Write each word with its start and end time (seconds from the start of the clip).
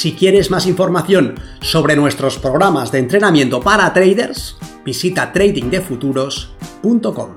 Si 0.00 0.14
quieres 0.14 0.50
más 0.50 0.66
información 0.66 1.34
sobre 1.60 1.94
nuestros 1.94 2.38
programas 2.38 2.90
de 2.90 3.00
entrenamiento 3.00 3.60
para 3.60 3.92
traders, 3.92 4.56
visita 4.82 5.30
tradingdefuturos.com. 5.30 7.30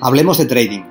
Hablemos 0.00 0.38
de 0.38 0.46
trading, 0.46 0.82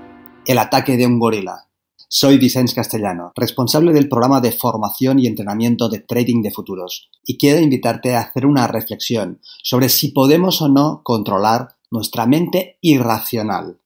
el 0.46 0.58
ataque 0.58 0.98
de 0.98 1.08
un 1.08 1.18
gorila. 1.18 1.70
Soy 2.10 2.38
Vicens 2.38 2.74
Castellano, 2.74 3.32
responsable 3.38 3.94
del 3.94 4.10
programa 4.10 4.42
de 4.42 4.52
formación 4.52 5.20
y 5.20 5.28
entrenamiento 5.28 5.88
de 5.88 6.00
trading 6.00 6.42
de 6.42 6.52
futuros, 6.52 7.10
y 7.24 7.38
quiero 7.38 7.62
invitarte 7.62 8.16
a 8.16 8.20
hacer 8.20 8.46
una 8.46 8.68
reflexión 8.68 9.40
sobre 9.64 9.88
si 9.88 10.10
podemos 10.10 10.62
o 10.62 10.68
no 10.68 11.00
controlar 11.06 11.78
nuestra 11.90 12.26
mente 12.26 12.80
irracional 12.82 13.80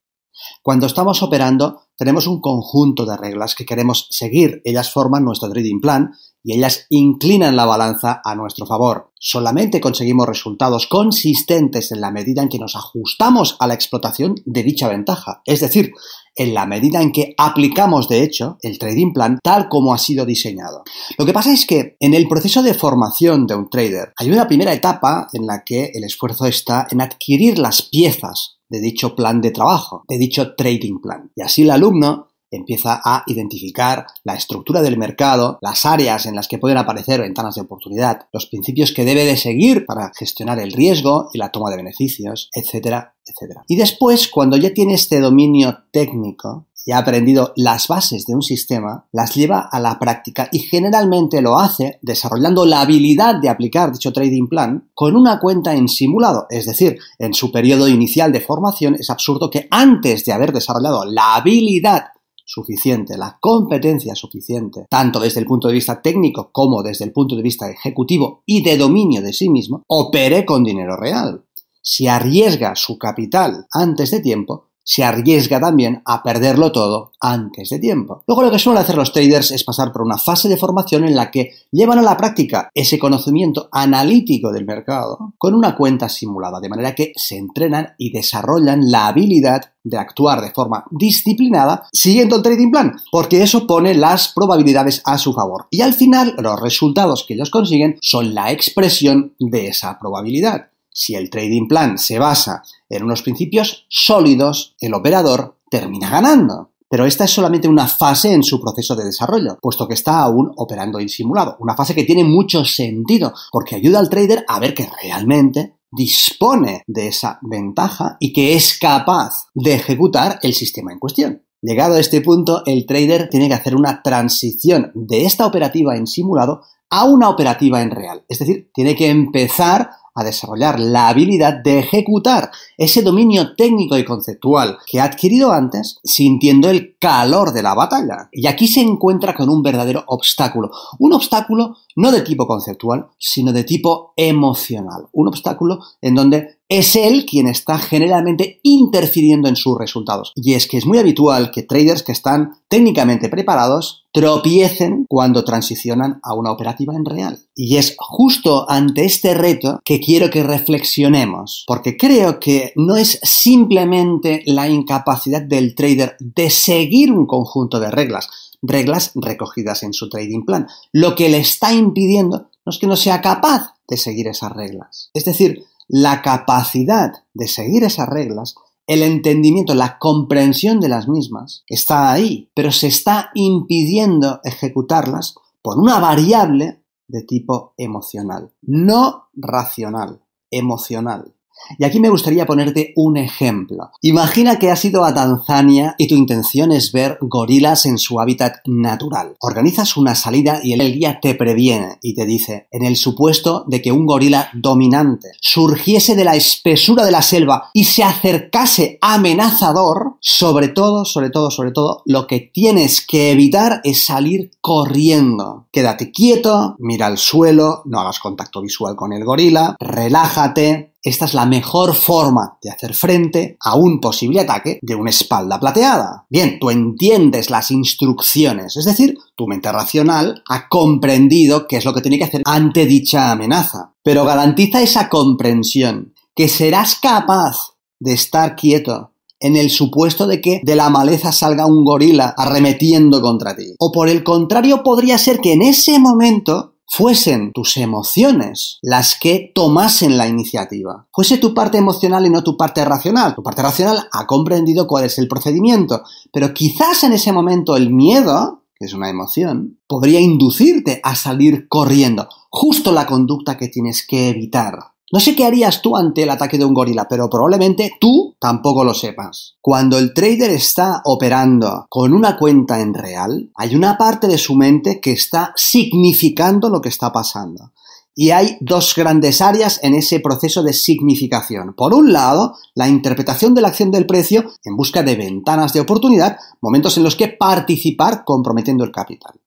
cuando 0.62 0.88
estamos 0.88 1.22
operando, 1.24 1.82
tenemos 1.96 2.28
un 2.28 2.42
conjunto 2.42 3.06
de 3.06 3.18
reglas 3.18 3.56
que 3.56 3.66
queremos 3.66 4.08
seguir. 4.10 4.62
Ellas 4.64 4.92
forman 4.92 5.26
nuestro 5.26 5.50
trading 5.50 5.80
plan 5.82 6.12
y 6.44 6.54
ellas 6.54 6.86
inclinan 6.90 7.56
la 7.56 7.66
balanza 7.66 8.22
a 8.24 8.36
nuestro 8.36 8.66
favor. 8.66 9.09
Solamente 9.20 9.82
conseguimos 9.82 10.28
resultados 10.28 10.88
consistentes 10.88 11.92
en 11.92 12.00
la 12.00 12.10
medida 12.10 12.42
en 12.42 12.48
que 12.48 12.58
nos 12.58 12.78
ajustamos 12.78 13.58
a 13.60 13.68
la 13.68 13.74
explotación 13.74 14.36
de 14.46 14.64
dicha 14.64 14.88
ventaja. 14.88 15.42
Es 15.46 15.60
decir, 15.60 15.92
en 16.36 16.54
la 16.54 16.66
medida 16.66 17.02
en 17.02 17.12
que 17.12 17.36
aplicamos, 17.38 18.08
de 18.08 18.24
hecho, 18.24 18.58
el 18.62 18.80
trading 18.80 19.12
plan 19.12 19.38
tal 19.44 19.68
como 19.68 19.94
ha 19.94 19.98
sido 19.98 20.26
diseñado. 20.26 20.84
Lo 21.18 21.26
que 21.26 21.34
pasa 21.34 21.52
es 21.52 21.66
que 21.66 21.98
en 22.00 22.14
el 22.14 22.30
proceso 22.30 22.64
de 22.64 22.74
formación 22.74 23.46
de 23.46 23.56
un 23.56 23.70
trader 23.70 24.14
hay 24.16 24.32
una 24.32 24.48
primera 24.48 24.74
etapa 24.74 25.28
en 25.34 25.46
la 25.46 25.64
que 25.66 25.92
el 25.94 26.06
esfuerzo 26.06 26.46
está 26.46 26.88
en 26.90 27.02
adquirir 27.02 27.60
las 27.60 27.82
piezas 27.82 28.60
de 28.70 28.80
dicho 28.80 29.16
plan 29.16 29.42
de 29.42 29.52
trabajo, 29.52 30.06
de 30.08 30.18
dicho 30.18 30.56
trading 30.56 31.02
plan. 31.02 31.32
Y 31.36 31.42
así 31.42 31.64
el 31.64 31.72
alumno 31.72 32.29
empieza 32.52 33.02
a 33.04 33.24
identificar 33.28 34.06
la 34.24 34.36
estructura 34.36 34.82
del 34.82 34.98
mercado, 34.98 35.60
las 35.62 35.86
áreas 35.86 36.26
en 36.26 36.36
las 36.36 36.48
que 36.48 36.58
pueden 36.58 36.78
aparecer 36.78 37.22
ventanas 37.22 37.56
de 37.56 37.62
oportunidad, 37.62 38.28
los 38.34 38.48
principios 38.48 38.92
que 38.92 39.06
debe 39.06 39.26
de 39.26 39.38
seguir 39.38 39.86
para 39.86 40.12
gestionar 40.16 40.60
el 40.60 40.72
riesgo 40.72 41.30
y 41.34 41.38
la 41.38 41.50
toma 41.50 41.70
de 41.70 41.78
beneficios, 41.78 42.50
etcétera, 42.54 43.16
etcétera. 43.26 43.64
Y 43.68 43.76
después, 43.76 44.28
cuando 44.28 44.58
ya 44.58 44.74
tiene 44.74 44.96
este 44.96 45.20
dominio 45.20 45.78
técnico, 45.92 46.68
y 46.90 46.92
ha 46.92 46.98
aprendido 46.98 47.54
las 47.56 47.88
bases 47.88 48.26
de 48.26 48.34
un 48.34 48.42
sistema, 48.42 49.06
las 49.12 49.36
lleva 49.36 49.60
a 49.60 49.80
la 49.80 50.00
práctica 50.00 50.50
y 50.52 50.58
generalmente 50.58 51.40
lo 51.40 51.60
hace 51.60 52.00
desarrollando 52.02 52.66
la 52.66 52.82
habilidad 52.82 53.36
de 53.36 53.50
aplicar 53.50 53.92
dicho 53.92 54.12
trading 54.12 54.48
plan 54.48 54.90
con 54.96 55.16
una 55.16 55.40
cuenta 55.40 55.76
en 55.76 55.88
simulado, 55.88 56.48
es 56.50 56.66
decir, 56.66 56.98
en 57.20 57.36
su 57.36 57.52
periodo 57.52 57.88
inicial 57.88 58.32
de 58.32 58.42
formación 58.42 58.96
es 58.96 59.12
absurdo 59.12 59.52
que 59.52 59.68
antes 59.70 60.26
de 60.26 60.34
haber 60.34 60.52
desarrollado 60.52 61.06
la 61.06 61.36
habilidad 61.36 62.06
suficiente, 62.50 63.16
la 63.16 63.38
competencia 63.40 64.16
suficiente, 64.16 64.88
tanto 64.90 65.20
desde 65.20 65.40
el 65.40 65.46
punto 65.46 65.68
de 65.68 65.76
vista 65.76 66.02
técnico 66.02 66.50
como 66.52 66.82
desde 66.82 67.06
el 67.06 67.12
punto 67.12 67.36
de 67.36 67.44
vista 67.44 67.70
ejecutivo 67.70 68.42
y 68.44 68.64
de 68.64 68.76
dominio 68.76 69.22
de 69.22 69.34
sí 69.34 69.50
mismo, 69.50 69.84
opere 69.88 70.46
con 70.46 70.64
dinero 70.64 70.98
real. 70.98 71.46
Si 71.80 72.08
arriesga 72.08 72.76
su 72.76 72.98
capital 72.98 73.68
antes 73.72 74.10
de 74.10 74.20
tiempo, 74.20 74.69
se 74.90 75.04
arriesga 75.04 75.60
también 75.60 76.02
a 76.04 76.24
perderlo 76.24 76.72
todo 76.72 77.12
antes 77.22 77.70
de 77.70 77.78
tiempo. 77.78 78.24
Luego 78.26 78.42
lo 78.42 78.50
que 78.50 78.58
suelen 78.58 78.82
hacer 78.82 78.96
los 78.96 79.14
traders 79.14 79.52
es 79.52 79.64
pasar 79.64 79.92
por 79.92 80.02
una 80.02 80.18
fase 80.18 80.50
de 80.50 80.58
formación 80.58 81.04
en 81.04 81.16
la 81.16 81.30
que 81.30 81.52
llevan 81.72 82.00
a 82.00 82.02
la 82.02 82.18
práctica 82.18 82.72
ese 82.74 82.98
conocimiento 82.98 83.70
analítico 83.72 84.52
del 84.52 84.66
mercado 84.66 85.36
con 85.38 85.54
una 85.54 85.76
cuenta 85.76 86.10
simulada, 86.10 86.60
de 86.60 86.70
manera 86.70 86.96
que 86.96 87.12
se 87.16 87.38
entrenan 87.38 87.90
y 88.00 88.12
desarrollan 88.12 88.90
la 88.90 89.06
habilidad 89.06 89.62
de 89.84 89.98
actuar 89.98 90.42
de 90.42 90.52
forma 90.52 90.86
disciplinada 90.90 91.88
siguiendo 91.94 92.38
el 92.38 92.42
trading 92.42 92.72
plan, 92.72 92.96
porque 93.12 93.44
eso 93.44 93.68
pone 93.68 93.94
las 93.94 94.30
probabilidades 94.30 95.04
a 95.06 95.20
su 95.20 95.34
favor. 95.34 95.68
Y 95.70 95.82
al 95.82 95.94
final 95.94 96.34
los 96.40 96.60
resultados 96.60 97.26
que 97.28 97.36
ellos 97.36 97.52
consiguen 97.52 97.98
son 98.02 98.34
la 98.34 98.52
expresión 98.52 99.36
de 99.38 99.68
esa 99.68 100.00
probabilidad. 100.00 100.70
Si 101.00 101.16
el 101.16 101.30
trading 101.30 101.70
plan 101.70 101.98
se 101.98 102.20
basa 102.20 102.62
en 102.90 103.04
unos 103.04 103.22
principios 103.22 103.86
sólidos, 103.88 104.76
el 104.82 104.94
operador 104.94 105.56
termina 105.72 106.10
ganando. 106.10 106.72
Pero 106.90 107.06
esta 107.06 107.24
es 107.24 107.32
solamente 107.32 107.70
una 107.70 107.88
fase 107.88 108.34
en 108.34 108.44
su 108.44 108.60
proceso 108.60 108.98
de 108.98 109.06
desarrollo, 109.06 109.58
puesto 109.62 109.88
que 109.88 109.94
está 109.94 110.20
aún 110.20 110.52
operando 110.58 111.00
en 111.00 111.08
simulado. 111.08 111.56
Una 111.62 111.74
fase 111.74 111.96
que 111.96 112.04
tiene 112.04 112.26
mucho 112.26 112.66
sentido, 112.66 113.32
porque 113.50 113.78
ayuda 113.78 114.00
al 114.00 114.10
trader 114.10 114.44
a 114.46 114.60
ver 114.60 114.74
que 114.74 114.90
realmente 115.02 115.78
dispone 115.90 116.84
de 116.86 117.08
esa 117.08 117.40
ventaja 117.44 118.18
y 118.20 118.34
que 118.34 118.56
es 118.56 118.78
capaz 118.78 119.46
de 119.54 119.76
ejecutar 119.76 120.40
el 120.44 120.54
sistema 120.54 120.92
en 120.92 121.00
cuestión. 121.00 121.44
Llegado 121.62 121.96
a 121.96 122.02
este 122.02 122.20
punto, 122.20 122.64
el 122.66 122.86
trader 122.86 123.30
tiene 123.30 123.48
que 123.48 123.54
hacer 123.54 123.74
una 123.74 124.02
transición 124.04 124.92
de 124.96 125.24
esta 125.24 125.46
operativa 125.46 125.96
en 125.96 126.08
simulado 126.08 126.62
a 126.90 127.06
una 127.06 127.30
operativa 127.30 127.82
en 127.82 127.92
real. 127.92 128.26
Es 128.28 128.40
decir, 128.40 128.70
tiene 128.74 128.96
que 128.96 129.10
empezar 129.10 129.92
a 130.20 130.24
desarrollar 130.24 130.80
la 130.80 131.08
habilidad 131.08 131.54
de 131.64 131.80
ejecutar 131.80 132.52
ese 132.78 133.02
dominio 133.02 133.56
técnico 133.56 133.98
y 133.98 134.06
conceptual 134.06 134.78
que 134.86 135.00
ha 135.00 135.06
adquirido 135.06 135.52
antes 135.52 136.00
sintiendo 136.04 136.70
el 136.70 136.98
calor 137.00 137.54
de 137.54 137.64
la 137.64 137.74
batalla. 137.74 138.30
Y 138.32 138.48
aquí 138.48 138.68
se 138.68 138.82
encuentra 138.82 139.34
con 139.34 139.50
un 139.50 139.64
verdadero 139.64 140.04
obstáculo. 140.08 140.72
Un 141.00 141.14
obstáculo 141.14 141.78
no 141.96 142.12
de 142.12 142.22
tipo 142.22 142.48
conceptual, 142.48 143.08
sino 143.18 143.52
de 143.52 143.64
tipo 143.64 144.14
emocional. 144.16 145.08
Un 145.14 145.28
obstáculo 145.28 145.80
en 146.02 146.16
donde 146.16 146.59
es 146.70 146.96
él 146.96 147.26
quien 147.26 147.48
está 147.48 147.80
generalmente 147.80 148.60
interfiriendo 148.62 149.50
en 149.50 149.56
sus 149.56 149.76
resultados. 149.78 150.32
Y 150.36 150.54
es 150.54 150.68
que 150.68 150.78
es 150.78 150.86
muy 150.86 151.00
habitual 151.00 151.50
que 151.50 151.64
traders 151.64 152.04
que 152.04 152.12
están 152.12 152.52
técnicamente 152.68 153.28
preparados 153.28 154.06
tropiecen 154.14 155.06
cuando 155.10 155.44
transicionan 155.44 156.20
a 156.22 156.36
una 156.36 156.52
operativa 156.52 156.94
en 156.96 157.06
real. 157.06 157.40
Y 157.56 157.78
es 157.78 157.96
justo 157.98 158.70
ante 158.70 159.06
este 159.06 159.34
reto 159.34 159.80
que 159.84 160.00
quiero 160.00 160.30
que 160.30 160.44
reflexionemos, 160.44 161.64
porque 161.68 161.98
creo 161.98 162.40
que 162.40 162.72
no 162.76 162.98
es 162.98 163.20
simplemente 163.24 164.44
la 164.46 164.70
incapacidad 164.70 165.42
del 165.42 165.74
trader 165.74 166.18
de 166.20 166.52
seguir 166.52 167.12
un 167.12 167.26
conjunto 167.26 167.80
de 167.80 167.90
reglas, 167.90 168.30
reglas 168.62 169.12
recogidas 169.16 169.82
en 169.82 169.94
su 169.94 170.08
trading 170.08 170.46
plan. 170.46 170.68
Lo 170.92 171.16
que 171.16 171.30
le 171.30 171.40
está 171.40 171.74
impidiendo 171.74 172.50
no 172.64 172.70
es 172.70 172.78
que 172.78 172.88
no 172.88 172.96
sea 172.96 173.22
capaz 173.22 173.74
de 173.88 173.98
seguir 173.98 174.28
esas 174.28 174.52
reglas. 174.52 175.10
Es 175.16 175.26
decir, 175.26 175.66
la 175.90 176.22
capacidad 176.22 177.12
de 177.34 177.48
seguir 177.48 177.84
esas 177.84 178.08
reglas, 178.08 178.56
el 178.88 179.04
entendimiento, 179.04 179.74
la 179.76 179.98
comprensión 180.00 180.80
de 180.80 180.88
las 180.88 181.10
mismas, 181.10 181.64
está 181.68 182.12
ahí, 182.12 182.52
pero 182.56 182.72
se 182.72 182.88
está 182.88 183.32
impidiendo 183.34 184.40
ejecutarlas 184.44 185.36
por 185.62 185.78
una 185.78 186.00
variable 186.00 186.84
de 187.08 187.24
tipo 187.24 187.74
emocional, 187.78 188.54
no 188.62 189.30
racional, 189.34 190.24
emocional. 190.52 191.36
Y 191.78 191.84
aquí 191.84 192.00
me 192.00 192.10
gustaría 192.10 192.46
ponerte 192.46 192.94
un 192.96 193.18
ejemplo. 193.18 193.92
Imagina 194.02 194.58
que 194.58 194.72
has 194.72 194.84
ido 194.86 195.06
a 195.06 195.14
Tanzania 195.14 195.96
y 195.98 196.08
tu 196.08 196.16
intención 196.16 196.72
es 196.72 196.92
ver 196.92 197.18
gorilas 197.22 197.86
en 197.86 197.98
su 197.98 198.20
hábitat 198.20 198.58
natural. 198.66 199.36
Organizas 199.40 199.98
una 199.98 200.16
salida 200.16 200.60
y 200.64 200.74
el 200.74 200.94
guía 200.94 201.20
te 201.22 201.36
previene 201.36 201.98
y 202.02 202.16
te 202.16 202.26
dice, 202.26 202.68
en 202.72 202.86
el 202.86 202.96
supuesto 202.96 203.66
de 203.68 203.82
que 203.82 203.92
un 203.92 204.06
gorila 204.06 204.50
dominante 204.54 205.30
surgiese 205.42 206.16
de 206.16 206.26
la 206.26 206.36
espesura 206.36 207.06
de 207.06 207.12
la 207.12 207.22
selva 207.22 207.70
y 207.74 207.86
se 207.86 208.04
acercase 208.04 208.98
amenazador, 209.02 210.16
sobre 210.20 210.70
todo, 210.70 211.06
sobre 211.06 211.30
todo, 211.30 211.52
sobre 211.52 211.72
todo, 211.72 212.02
lo 212.06 212.28
que 212.28 212.40
tienes 212.40 213.06
que 213.06 213.32
evitar 213.32 213.82
es 213.84 214.06
salir 214.06 214.52
corriendo. 214.62 215.68
Quédate 215.72 216.12
quieto, 216.12 216.76
mira 216.80 217.08
al 217.08 217.18
suelo, 217.18 217.84
no 217.86 218.00
hagas 218.00 218.20
contacto 218.20 218.62
visual 218.62 218.96
con 218.96 219.14
el 219.14 219.24
gorila, 219.24 219.76
relájate, 219.80 220.89
esta 221.02 221.26
es 221.26 221.34
la 221.34 221.46
mejor 221.46 221.96
forma 221.96 222.58
de 222.62 222.70
hacer 222.70 222.94
frente 222.94 223.58
a 223.62 223.76
un 223.76 224.02
posible 224.02 224.42
ataque 224.42 224.80
de 224.82 224.96
una 224.96 225.10
espalda 225.10 225.60
plateada. 225.60 226.26
Bien, 226.30 226.58
tú 226.60 226.70
entiendes 226.70 227.50
las 227.50 227.72
instrucciones, 227.72 228.76
es 228.76 228.86
decir, 228.86 229.18
tu 229.36 229.48
mente 229.48 229.72
racional 229.72 230.44
ha 230.48 230.68
comprendido 230.68 231.68
qué 231.68 231.78
es 231.78 231.86
lo 231.86 231.94
que 231.94 232.02
tiene 232.02 232.18
que 232.18 232.26
hacer 232.26 232.42
ante 232.46 232.86
dicha 232.86 233.32
amenaza. 233.32 233.94
Pero 234.04 234.26
garantiza 234.26 234.82
esa 234.82 235.08
comprensión, 235.08 236.14
que 236.36 236.48
serás 236.48 236.96
capaz 236.96 237.76
de 238.00 238.14
estar 238.14 238.56
quieto, 238.56 239.12
en 239.40 239.56
el 239.56 239.70
supuesto 239.70 240.28
de 240.28 240.42
que 240.42 240.62
de 240.64 240.76
la 240.76 240.90
maleza 240.90 241.32
salga 241.32 241.66
un 241.66 241.86
gorila 241.86 242.34
arremetiendo 242.38 243.22
contra 243.22 243.56
ti. 243.56 243.74
O 243.80 243.92
por 243.92 244.10
el 244.10 244.24
contrario, 244.24 244.84
podría 244.84 245.18
ser 245.18 245.40
que 245.40 245.54
en 245.54 245.62
ese 245.62 245.98
momento 246.00 246.76
fuesen 246.90 247.52
tus 247.54 247.78
emociones 247.78 248.80
las 248.82 249.18
que 249.18 249.52
tomasen 249.54 250.18
la 250.18 250.28
iniciativa. 250.28 251.08
Fuese 251.14 251.38
tu 251.38 251.54
parte 251.54 251.78
emocional 251.78 252.26
y 252.26 252.30
no 252.30 252.44
tu 252.44 252.58
parte 252.58 252.84
racional. 252.84 253.36
Tu 253.36 253.44
parte 253.44 253.62
racional 253.62 254.08
ha 254.12 254.26
comprendido 254.26 254.88
cuál 254.88 255.06
es 255.06 255.18
el 255.20 255.28
procedimiento, 255.28 256.04
pero 256.34 256.54
quizás 256.54 257.04
en 257.04 257.14
ese 257.14 257.32
momento 257.32 257.78
el 257.78 257.92
miedo, 257.92 258.64
que 258.76 258.86
es 258.86 258.94
una 258.94 259.10
emoción, 259.10 259.80
podría 259.88 260.20
inducirte 260.20 261.00
a 261.04 261.16
salir 261.16 261.68
corriendo, 261.68 262.28
justo 262.50 262.92
la 262.92 263.06
conducta 263.06 263.58
que 263.58 263.68
tienes 263.68 264.06
que 264.06 264.30
evitar. 264.30 264.80
No 265.12 265.20
sé 265.20 265.36
qué 265.36 265.46
harías 265.46 265.82
tú 265.82 265.98
ante 265.98 266.24
el 266.24 266.30
ataque 266.30 266.58
de 266.58 266.66
un 266.66 266.74
gorila, 266.74 267.08
pero 267.08 267.30
probablemente 267.30 267.94
tú 268.00 268.29
tampoco 268.40 268.84
lo 268.84 268.94
sepas. 268.94 269.56
Cuando 269.62 269.98
el 269.98 270.14
trader 270.14 270.52
está 270.52 271.02
operando 271.06 271.86
con 271.90 272.14
una 272.14 272.38
cuenta 272.38 272.80
en 272.80 272.94
real, 272.94 273.52
hay 273.56 273.76
una 273.76 273.98
parte 273.98 274.28
de 274.28 274.38
su 274.38 274.56
mente 274.56 275.00
que 275.02 275.12
está 275.12 275.54
significando 275.56 276.70
lo 276.70 276.82
que 276.82 276.90
está 276.90 277.12
pasando. 277.12 277.74
Y 278.16 278.32
hay 278.32 278.58
dos 278.60 278.96
grandes 278.96 279.40
áreas 279.42 279.80
en 279.82 279.94
ese 279.94 280.20
proceso 280.20 280.62
de 280.62 280.74
significación. 280.74 281.74
Por 281.74 281.94
un 281.94 282.12
lado, 282.12 282.56
la 282.76 282.90
interpretación 282.90 283.54
de 283.54 283.62
la 283.62 283.70
acción 283.70 283.92
del 283.92 284.06
precio 284.06 284.52
en 284.64 284.76
busca 284.76 285.04
de 285.04 285.16
ventanas 285.16 285.72
de 285.72 285.80
oportunidad, 285.80 286.38
momentos 286.60 286.98
en 286.98 287.04
los 287.04 287.16
que 287.16 287.30
participar 287.30 288.26
comprometiendo 288.26 288.84
el 288.84 288.92
capital. 288.92 289.40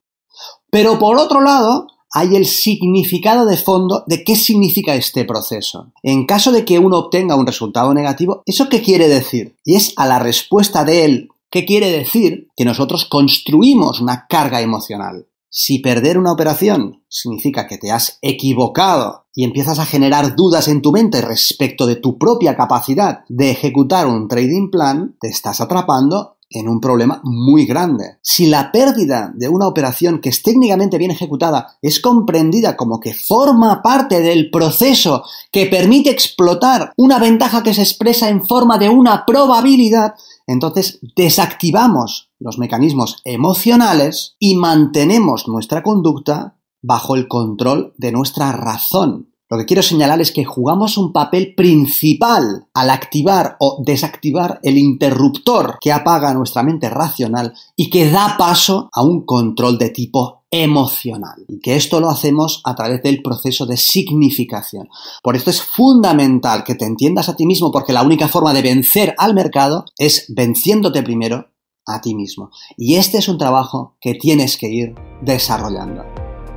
Pero 0.71 0.99
por 0.99 1.19
otro 1.19 1.43
lado, 1.43 1.87
hay 2.13 2.37
el 2.37 2.47
significado 2.47 3.47
de 3.47 3.57
fondo 3.57 4.05
de 4.07 4.23
qué 4.23 4.37
significa 4.37 4.95
este 4.95 5.25
proceso. 5.25 5.93
En 6.03 6.27
caso 6.27 6.53
de 6.53 6.65
que 6.65 6.79
uno 6.79 6.99
obtenga 6.99 7.37
un 7.37 7.47
resultado 7.47 7.93
negativo, 7.95 8.43
¿eso 8.47 8.69
qué 8.69 8.83
quiere 8.83 9.09
decir? 9.09 9.57
Y 9.65 9.77
es 9.77 9.95
a 9.97 10.07
la 10.07 10.19
respuesta 10.19 10.85
de 10.85 11.05
él, 11.05 11.29
¿qué 11.51 11.65
quiere 11.65 11.91
decir? 11.91 12.49
Que 12.55 12.65
nosotros 12.65 13.07
construimos 13.07 14.01
una 14.01 14.27
carga 14.29 14.61
emocional. 14.61 15.27
Si 15.55 15.81
perder 15.81 16.17
una 16.17 16.33
operación 16.33 17.03
significa 17.09 17.67
que 17.67 17.77
te 17.77 17.91
has 17.91 18.19
equivocado 18.23 19.27
y 19.35 19.45
empiezas 19.45 19.79
a 19.79 19.85
generar 19.85 20.35
dudas 20.35 20.67
en 20.69 20.81
tu 20.81 20.93
mente 20.93 21.21
respecto 21.21 21.87
de 21.87 21.97
tu 21.97 22.17
propia 22.17 22.57
capacidad 22.57 23.21
de 23.29 23.51
ejecutar 23.51 24.07
un 24.07 24.29
trading 24.29 24.71
plan, 24.71 25.17
te 25.21 25.29
estás 25.29 25.61
atrapando 25.61 26.37
en 26.55 26.69
un 26.69 26.81
problema 26.81 27.21
muy 27.25 27.67
grande. 27.67 28.19
Si 28.23 28.47
la 28.47 28.73
pérdida 28.73 29.33
de 29.35 29.49
una 29.49 29.67
operación 29.67 30.21
que 30.21 30.29
es 30.29 30.43
técnicamente 30.43 30.99
bien 30.99 31.11
ejecutada 31.11 31.79
es 31.83 32.01
comprendida 32.01 32.77
como 32.77 33.01
que 33.01 33.15
forma 33.15 33.83
parte 33.83 34.21
del 34.21 34.51
proceso 34.51 35.25
que 35.51 35.67
permite 35.67 36.11
explotar 36.11 36.93
una 36.97 37.19
ventaja 37.19 37.63
que 37.63 37.75
se 37.75 37.83
expresa 37.83 38.29
en 38.29 38.47
forma 38.47 38.79
de 38.79 38.89
una 38.89 39.25
probabilidad, 39.27 40.15
entonces 40.47 41.01
desactivamos 41.17 42.31
los 42.39 42.59
mecanismos 42.59 43.21
emocionales 43.25 44.37
y 44.39 44.57
mantenemos 44.57 45.49
nuestra 45.49 45.83
conducta 45.83 46.57
bajo 46.83 47.15
el 47.15 47.29
control 47.29 47.95
de 47.97 48.13
nuestra 48.13 48.53
razón. 48.53 49.32
Lo 49.53 49.59
que 49.59 49.67
quiero 49.67 49.83
señalar 49.83 50.19
es 50.23 50.33
que 50.33 50.47
jugamos 50.47 50.97
un 50.97 51.13
papel 51.13 51.55
principal 51.55 52.69
al 52.73 52.89
activar 52.89 53.59
o 53.61 53.83
desactivar 53.85 54.59
el 54.63 54.79
interruptor 54.79 55.77
que 55.79 55.93
apaga 55.93 56.33
nuestra 56.33 56.63
mente 56.63 56.89
racional 56.89 57.53
y 57.77 57.91
que 57.91 58.11
da 58.11 58.37
paso 58.39 58.89
a 58.91 59.03
un 59.03 59.27
control 59.27 59.77
de 59.77 59.91
tipo 59.91 60.45
emocional. 60.51 61.45
Y 61.49 61.61
que 61.61 61.77
esto 61.77 62.01
lo 62.01 62.09
hacemos 62.09 62.63
a 62.65 62.75
través 62.75 63.03
del 63.03 63.21
proceso 63.21 63.67
de 63.67 63.77
significación. 63.77 64.89
Por 65.23 65.37
esto 65.37 65.51
es 65.51 65.61
fundamental 65.61 66.65
que 66.65 66.75
te 66.75 66.87
entiendas 66.87 67.29
a 67.29 67.37
ti 67.37 67.45
mismo 67.45 67.71
porque 67.71 67.93
la 67.93 68.05
única 68.05 68.29
forma 68.29 68.55
de 68.55 68.63
vencer 68.63 69.15
al 69.19 69.35
mercado 69.35 69.85
es 69.99 70.33
venciéndote 70.35 71.03
primero 71.03 71.51
a 71.85 72.01
ti 72.01 72.15
mismo. 72.15 72.49
Y 72.79 72.95
este 72.95 73.19
es 73.19 73.29
un 73.29 73.37
trabajo 73.37 73.99
que 74.01 74.15
tienes 74.15 74.57
que 74.57 74.71
ir 74.71 74.95
desarrollando. 75.21 76.05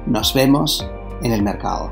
Nos 0.07 0.33
vemos 0.33 0.87
en 1.21 1.33
el 1.33 1.43
mercado. 1.43 1.91